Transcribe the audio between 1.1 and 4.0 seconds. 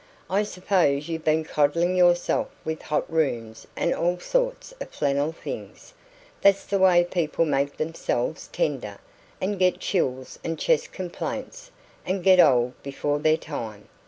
been coddling yourself with hot rooms and